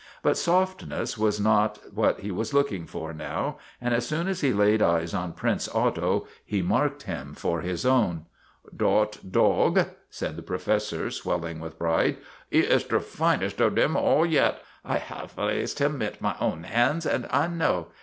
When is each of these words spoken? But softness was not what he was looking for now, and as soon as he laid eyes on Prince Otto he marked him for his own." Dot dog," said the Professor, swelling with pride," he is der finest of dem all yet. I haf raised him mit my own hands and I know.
But 0.23 0.35
softness 0.35 1.15
was 1.15 1.39
not 1.39 1.93
what 1.93 2.21
he 2.21 2.31
was 2.31 2.55
looking 2.55 2.87
for 2.87 3.13
now, 3.13 3.59
and 3.79 3.93
as 3.93 4.07
soon 4.07 4.27
as 4.27 4.41
he 4.41 4.51
laid 4.51 4.81
eyes 4.81 5.13
on 5.13 5.33
Prince 5.33 5.69
Otto 5.69 6.25
he 6.43 6.63
marked 6.63 7.03
him 7.03 7.35
for 7.35 7.61
his 7.61 7.85
own." 7.85 8.25
Dot 8.75 9.19
dog," 9.29 9.85
said 10.09 10.37
the 10.37 10.41
Professor, 10.41 11.11
swelling 11.11 11.59
with 11.59 11.77
pride," 11.77 12.17
he 12.49 12.61
is 12.61 12.83
der 12.83 12.99
finest 12.99 13.61
of 13.61 13.75
dem 13.75 13.95
all 13.95 14.25
yet. 14.25 14.63
I 14.83 14.97
haf 14.97 15.37
raised 15.37 15.77
him 15.77 15.99
mit 15.99 16.19
my 16.19 16.35
own 16.39 16.63
hands 16.63 17.05
and 17.05 17.27
I 17.29 17.45
know. 17.47 17.89